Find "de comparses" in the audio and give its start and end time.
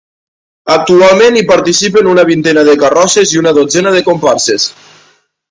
3.99-4.69